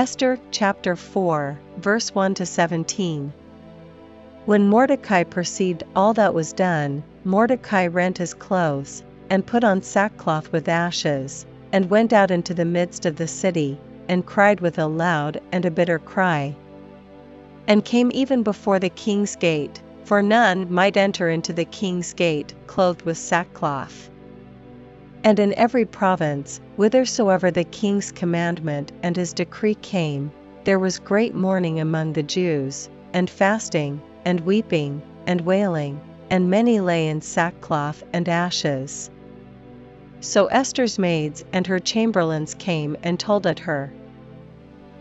Esther 0.00 0.38
chapter 0.50 0.96
4, 0.96 1.58
verse 1.76 2.14
1 2.14 2.32
to 2.32 2.46
17. 2.46 3.30
When 4.46 4.66
Mordecai 4.66 5.24
perceived 5.24 5.84
all 5.94 6.14
that 6.14 6.32
was 6.32 6.54
done, 6.54 7.02
Mordecai 7.22 7.86
rent 7.86 8.16
his 8.16 8.32
clothes, 8.32 9.02
and 9.28 9.44
put 9.44 9.62
on 9.62 9.82
sackcloth 9.82 10.50
with 10.52 10.70
ashes, 10.70 11.44
and 11.70 11.90
went 11.90 12.14
out 12.14 12.30
into 12.30 12.54
the 12.54 12.64
midst 12.64 13.04
of 13.04 13.16
the 13.16 13.28
city, 13.28 13.78
and 14.08 14.24
cried 14.24 14.60
with 14.60 14.78
a 14.78 14.86
loud 14.86 15.38
and 15.52 15.66
a 15.66 15.70
bitter 15.70 15.98
cry. 15.98 16.56
And 17.66 17.84
came 17.84 18.10
even 18.14 18.42
before 18.42 18.78
the 18.78 18.88
king's 18.88 19.36
gate, 19.36 19.82
for 20.04 20.22
none 20.22 20.72
might 20.72 20.96
enter 20.96 21.28
into 21.28 21.52
the 21.52 21.66
king's 21.66 22.14
gate 22.14 22.54
clothed 22.66 23.02
with 23.02 23.18
sackcloth. 23.18 24.08
And 25.22 25.38
in 25.38 25.52
every 25.54 25.84
province, 25.84 26.60
whithersoever 26.76 27.50
the 27.50 27.64
king's 27.64 28.10
commandment 28.10 28.90
and 29.02 29.14
his 29.14 29.34
decree 29.34 29.74
came, 29.74 30.32
there 30.64 30.78
was 30.78 30.98
great 30.98 31.34
mourning 31.34 31.78
among 31.78 32.14
the 32.14 32.22
Jews, 32.22 32.88
and 33.12 33.28
fasting, 33.28 34.00
and 34.24 34.40
weeping, 34.40 35.02
and 35.26 35.42
wailing, 35.42 36.00
and 36.30 36.48
many 36.48 36.80
lay 36.80 37.08
in 37.08 37.20
sackcloth 37.20 38.02
and 38.14 38.28
ashes. 38.30 39.10
So 40.20 40.46
Esther's 40.46 40.98
maids 40.98 41.44
and 41.52 41.66
her 41.66 41.78
chamberlains 41.78 42.54
came 42.54 42.96
and 43.02 43.20
told 43.20 43.44
it 43.46 43.58
her. 43.58 43.92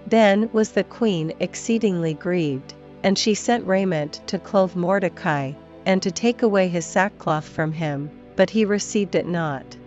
Then 0.05 0.49
was 0.51 0.71
the 0.71 0.83
queen 0.83 1.31
exceedingly 1.39 2.13
grieved, 2.13 2.73
and 3.03 3.17
she 3.17 3.35
sent 3.35 3.65
raiment 3.67 4.21
to 4.27 4.39
clothe 4.39 4.75
Mordecai, 4.75 5.53
and 5.85 6.01
to 6.01 6.11
take 6.11 6.41
away 6.41 6.67
his 6.67 6.85
sackcloth 6.85 7.45
from 7.47 7.71
him, 7.71 8.09
but 8.35 8.49
he 8.49 8.65
received 8.65 9.15
it 9.15 9.27
not. 9.27 9.77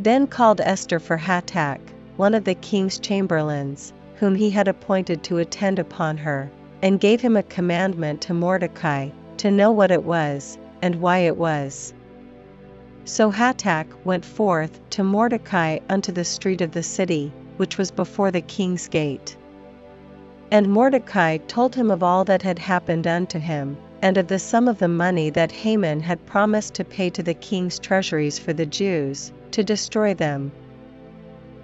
Then 0.00 0.28
called 0.28 0.60
Esther 0.60 1.00
for 1.00 1.16
Hatach, 1.16 1.80
one 2.16 2.32
of 2.32 2.44
the 2.44 2.54
king's 2.54 3.00
chamberlains, 3.00 3.92
whom 4.14 4.36
he 4.36 4.48
had 4.48 4.68
appointed 4.68 5.24
to 5.24 5.38
attend 5.38 5.80
upon 5.80 6.16
her, 6.18 6.48
and 6.80 7.00
gave 7.00 7.20
him 7.20 7.36
a 7.36 7.42
commandment 7.42 8.20
to 8.20 8.32
Mordecai, 8.32 9.08
to 9.38 9.50
know 9.50 9.72
what 9.72 9.90
it 9.90 10.04
was, 10.04 10.56
and 10.82 11.00
why 11.00 11.18
it 11.18 11.36
was. 11.36 11.92
So 13.06 13.32
Hatach 13.32 13.88
went 14.04 14.24
forth 14.24 14.78
to 14.90 15.02
Mordecai 15.02 15.78
unto 15.88 16.12
the 16.12 16.24
street 16.24 16.60
of 16.60 16.70
the 16.70 16.84
city, 16.84 17.32
which 17.56 17.76
was 17.76 17.90
before 17.90 18.30
the 18.30 18.40
king's 18.40 18.86
gate. 18.86 19.36
And 20.52 20.68
Mordecai 20.68 21.38
told 21.38 21.74
him 21.74 21.90
of 21.90 22.04
all 22.04 22.22
that 22.26 22.42
had 22.42 22.60
happened 22.60 23.08
unto 23.08 23.40
him, 23.40 23.76
and 24.00 24.16
of 24.16 24.28
the 24.28 24.38
sum 24.38 24.68
of 24.68 24.78
the 24.78 24.86
money 24.86 25.28
that 25.30 25.50
Haman 25.50 25.98
had 25.98 26.24
promised 26.24 26.74
to 26.74 26.84
pay 26.84 27.10
to 27.10 27.22
the 27.24 27.34
king's 27.34 27.80
treasuries 27.80 28.38
for 28.38 28.52
the 28.52 28.66
Jews, 28.66 29.32
to 29.52 29.64
destroy 29.64 30.14
them. 30.14 30.52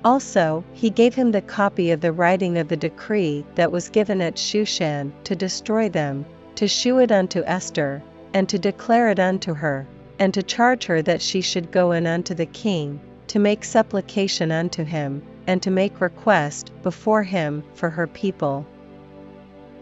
Also, 0.04 0.62
he 0.74 0.90
gave 0.90 1.14
him 1.14 1.32
the 1.32 1.40
copy 1.40 1.90
of 1.90 2.00
the 2.00 2.12
writing 2.12 2.58
of 2.58 2.68
the 2.68 2.77
decree 2.77 3.44
that 3.54 3.72
was 3.72 3.88
given 3.88 4.20
at 4.20 4.36
Shushan 4.36 5.12
to 5.24 5.34
destroy 5.34 5.88
them, 5.88 6.27
to 6.56 6.68
shew 6.68 6.98
it 6.98 7.10
unto 7.10 7.42
Esther, 7.44 8.02
and 8.34 8.48
to 8.48 8.58
declare 8.58 9.08
it 9.08 9.18
unto 9.18 9.55
her, 9.55 9.86
and 10.18 10.34
to 10.34 10.42
charge 10.42 10.84
her 10.86 11.00
that 11.02 11.22
she 11.22 11.40
should 11.40 11.72
go 11.72 11.92
in 11.92 12.06
unto 12.06 12.34
the 12.34 12.46
king, 12.46 13.00
to 13.28 13.38
make 13.38 13.64
supplication 13.64 14.52
unto 14.52 14.84
him, 14.84 15.22
and 15.46 15.62
to 15.62 15.70
make 15.70 16.00
request 16.00 16.70
before 16.82 17.22
him 17.22 17.64
for 17.74 17.88
her 17.90 18.06
people. 18.06 18.66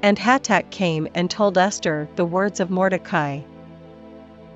And 0.02 0.18
Hatach 0.18 0.70
came 0.70 1.08
and 1.14 1.30
told 1.30 1.58
Esther 1.58 2.08
the 2.16 2.24
words 2.24 2.60
of 2.60 2.70
Mordecai. 2.70 3.40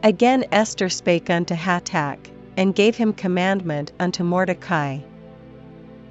Again 0.03 0.45
Esther 0.53 0.89
spake 0.89 1.31
unto 1.31 1.55
Hatach, 1.55 2.19
and 2.57 2.75
gave 2.75 2.97
him 2.97 3.13
commandment 3.13 3.93
unto 4.01 4.25
Mordecai. 4.25 4.99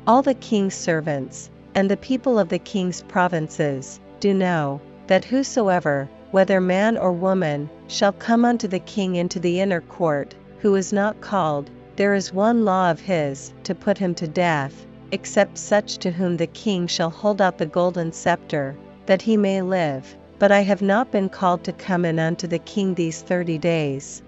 All 0.08 0.22
the 0.22 0.36
king's 0.36 0.76
servants, 0.76 1.50
and 1.74 1.90
the 1.90 1.97
people 1.97 2.38
of 2.38 2.50
the 2.50 2.59
king's 2.59 3.02
provinces, 3.03 4.00
do 4.19 4.34
know, 4.34 4.80
that 5.08 5.25
whosoever, 5.25 6.08
whether 6.31 6.62
man 6.62 6.97
or 6.97 7.12
woman, 7.12 7.69
shall 7.88 8.12
come 8.12 8.46
unto 8.46 8.68
the 8.68 8.80
king 8.80 9.16
into 9.16 9.40
the 9.40 9.59
inner 9.59 9.81
court, 9.81 10.36
who 10.59 10.75
is 10.75 10.94
not 10.94 11.22
called, 11.22 11.69
there 11.96 12.14
is 12.14 12.34
one 12.34 12.66
law 12.66 12.92
of 12.92 13.00
his, 13.00 13.53
to 13.64 13.74
put 13.74 13.98
him 13.98 14.14
to 14.16 14.28
death, 14.28 14.86
except 15.12 15.58
such 15.58 15.98
to 15.98 16.12
whom 16.12 16.38
the 16.38 16.48
king 16.48 16.88
shall 16.88 17.09
hold 17.09 17.42
out 17.42 17.58
the 17.58 17.66
golden 17.66 18.12
scepter, 18.12 18.75
that 19.06 19.22
he 19.22 19.38
may 19.38 19.62
live. 19.62 20.16
But 20.38 20.52
I 20.52 20.62
have 20.62 20.81
not 20.81 21.12
been 21.12 21.30
called 21.30 21.64
to 21.64 21.72
come 21.72 22.03
in 22.03 22.19
unto 22.19 22.48
the 22.48 22.59
king 22.59 22.94
these 22.94 23.22
thirty 23.22 23.58
days. 23.58 24.22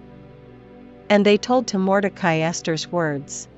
And 1.10 1.24
they 1.24 1.36
told 1.36 1.66
to 1.68 1.78
Mordecai 1.78 2.38
Esther's 2.38 2.92
words. 2.92 3.48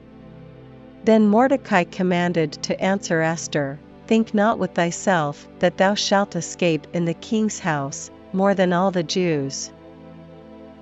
Then 1.05 1.27
Mordecai 1.27 1.85
commanded 1.85 2.53
to 2.63 2.81
answer 2.81 3.23
Esther, 3.23 3.79
Think 4.07 4.35
not 4.35 4.59
with 4.59 4.75
thyself 4.75 5.49
that 5.61 5.77
thou 5.77 5.95
shalt 5.95 6.37
escape 6.37 6.87
in 6.93 7.05
the 7.05 7.15
king's 7.15 7.59
house, 7.59 8.11
more 8.33 8.55
than 8.55 8.73
all 8.73 8.91
the 8.91 9.03
Jews. 9.03 9.71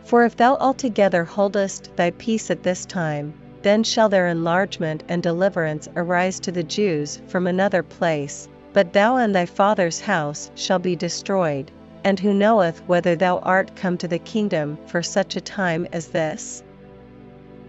For 0.04 0.24
if 0.24 0.36
thou 0.36 0.56
altogether 0.56 1.24
holdest 1.24 1.94
thy 1.96 2.10
peace 2.12 2.50
at 2.50 2.62
this 2.62 2.86
time, 2.86 3.34
then 3.62 3.82
shall 3.82 4.08
their 4.08 4.28
enlargement 4.28 5.04
and 5.08 5.22
deliverance 5.22 5.88
arise 5.96 6.40
to 6.40 6.52
the 6.52 6.62
Jews 6.62 7.20
from 7.26 7.46
another 7.46 7.82
place, 7.82 8.48
but 8.72 8.92
thou 8.92 9.16
and 9.16 9.34
thy 9.34 9.46
father's 9.46 10.00
house 10.00 10.50
shall 10.54 10.78
be 10.78 10.96
destroyed, 10.96 11.70
and 12.04 12.20
who 12.20 12.32
knoweth 12.32 12.80
whether 12.86 13.16
thou 13.16 13.38
art 13.38 13.74
come 13.76 13.98
to 13.98 14.08
the 14.08 14.18
kingdom 14.18 14.78
for 14.86 15.02
such 15.02 15.36
a 15.36 15.40
time 15.40 15.86
as 15.92 16.08
this? 16.08 16.62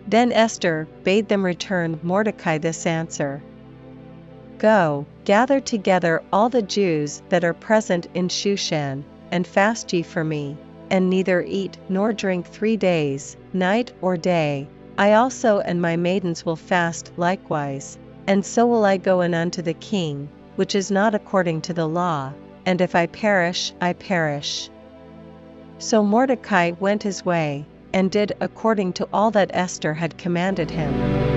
Then 0.08 0.32
Esther 0.32 0.88
bade 1.04 1.28
them 1.28 1.46
return 1.46 2.00
Mordecai 2.02 2.58
this 2.58 2.86
answer 2.86 3.42
Go, 4.58 5.06
gather 5.24 5.60
together 5.60 6.22
all 6.34 6.50
the 6.50 6.62
Jews 6.62 7.22
that 7.30 7.46
are 7.46 7.54
present 7.54 8.08
in 8.14 8.28
Shushan, 8.28 9.04
and 9.32 9.48
fast 9.48 9.94
ye 9.94 10.02
for 10.02 10.24
me, 10.24 10.58
and 10.90 11.10
neither 11.10 11.42
eat 11.42 11.78
nor 11.88 12.12
drink 12.12 12.46
three 12.46 12.76
days, 12.76 13.38
night 13.54 13.94
or 14.02 14.18
day. 14.18 14.68
I 14.98 15.14
also 15.14 15.60
and 15.60 15.82
my 15.82 15.96
maidens 15.96 16.46
will 16.46 16.58
fast 16.58 17.12
likewise, 17.16 17.98
and 18.28 18.46
so 18.46 18.68
will 18.68 18.84
I 18.84 18.98
go 18.98 19.22
in 19.22 19.34
unto 19.34 19.62
the 19.62 19.74
king, 19.74 20.28
which 20.58 20.76
is 20.76 20.92
not 20.92 21.16
according 21.16 21.62
to 21.62 21.74
the 21.74 21.88
law, 21.88 22.34
and 22.66 22.82
if 22.82 22.96
I 22.96 23.06
perish, 23.08 23.74
I 23.82 23.94
perish. 23.94 24.70
So 25.78 26.04
Mordecai 26.04 26.72
went 26.80 27.04
his 27.04 27.26
way, 27.26 27.66
and 27.94 28.12
did 28.12 28.34
according 28.42 28.94
to 28.94 29.08
all 29.14 29.32
that 29.32 29.52
Esther 29.54 29.94
had 29.94 30.18
commanded 30.18 30.70
him. 30.70 31.29